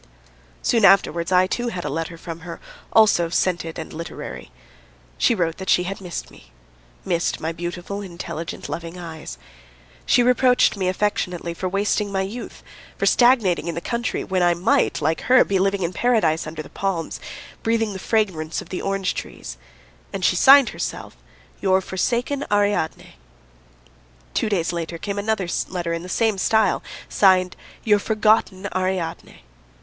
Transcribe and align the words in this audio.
Soon 0.63 0.83
afterwards 0.83 1.31
I, 1.31 1.45
too, 1.45 1.67
had 1.67 1.85
a 1.85 1.87
letter 1.89 2.17
from 2.17 2.39
her, 2.39 2.59
also 2.91 3.29
scented 3.29 3.77
and 3.77 3.93
literary. 3.93 4.49
She 5.19 5.35
wrote 5.35 5.57
that 5.57 5.69
she 5.69 5.83
had 5.83 6.01
missed 6.01 6.31
me, 6.31 6.51
missed 7.05 7.39
my 7.39 7.51
beautiful, 7.51 8.01
intelligent, 8.01 8.67
loving 8.67 8.97
eyes. 8.97 9.37
She 10.07 10.23
reproached 10.23 10.75
me 10.75 10.87
affectionately 10.87 11.53
for 11.53 11.69
wasting 11.69 12.11
my 12.11 12.23
youth, 12.23 12.63
for 12.97 13.05
stagnating 13.05 13.67
in 13.67 13.75
the 13.75 13.79
country 13.79 14.23
when 14.23 14.41
I 14.41 14.55
might, 14.55 15.01
like 15.03 15.21
her, 15.21 15.45
be 15.45 15.59
living 15.59 15.83
in 15.83 15.93
paradise 15.93 16.47
under 16.47 16.63
the 16.63 16.69
palms, 16.71 17.19
breathing 17.61 17.93
the 17.93 17.99
fragrance 17.99 18.59
of 18.59 18.69
the 18.69 18.81
orange 18.81 19.13
trees. 19.13 19.55
And 20.11 20.25
she 20.25 20.35
signed 20.35 20.69
herself 20.69 21.15
"Your 21.61 21.79
forsaken 21.79 22.43
Ariadne." 22.51 23.17
Two 24.33 24.49
days 24.49 24.73
later 24.73 24.97
came 24.97 25.19
another 25.19 25.47
letter 25.69 25.93
in 25.93 26.01
the 26.01 26.09
same 26.09 26.39
style, 26.39 26.81
signed 27.07 27.55
"Your 27.83 27.99
forgotten 27.99 28.67
Ariadne." 28.75 29.43